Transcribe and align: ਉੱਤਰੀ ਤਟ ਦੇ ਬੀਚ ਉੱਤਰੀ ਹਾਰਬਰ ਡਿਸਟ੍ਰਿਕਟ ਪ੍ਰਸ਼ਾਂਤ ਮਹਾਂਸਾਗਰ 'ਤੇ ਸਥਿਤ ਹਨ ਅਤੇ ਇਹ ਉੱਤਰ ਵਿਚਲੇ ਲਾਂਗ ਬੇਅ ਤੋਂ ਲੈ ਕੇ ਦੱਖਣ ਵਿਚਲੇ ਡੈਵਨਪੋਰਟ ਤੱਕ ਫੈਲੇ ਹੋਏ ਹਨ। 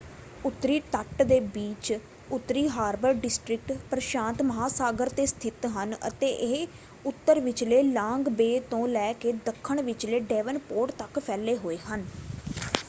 ਉੱਤਰੀ 0.45 0.79
ਤਟ 0.91 1.21
ਦੇ 1.23 1.39
ਬੀਚ 1.49 1.91
ਉੱਤਰੀ 2.31 2.67
ਹਾਰਬਰ 2.69 3.13
ਡਿਸਟ੍ਰਿਕਟ 3.15 3.71
ਪ੍ਰਸ਼ਾਂਤ 3.91 4.41
ਮਹਾਂਸਾਗਰ 4.43 5.09
'ਤੇ 5.09 5.25
ਸਥਿਤ 5.27 5.65
ਹਨ 5.75 5.95
ਅਤੇ 6.07 6.29
ਇਹ 6.45 6.67
ਉੱਤਰ 7.05 7.39
ਵਿਚਲੇ 7.41 7.81
ਲਾਂਗ 7.83 8.29
ਬੇਅ 8.33 8.61
ਤੋਂ 8.69 8.87
ਲੈ 8.89 9.11
ਕੇ 9.15 9.33
ਦੱਖਣ 9.45 9.81
ਵਿਚਲੇ 9.83 10.19
ਡੈਵਨਪੋਰਟ 10.27 10.91
ਤੱਕ 10.97 11.19
ਫੈਲੇ 11.19 11.55
ਹੋਏ 11.57 11.77
ਹਨ। 11.85 12.05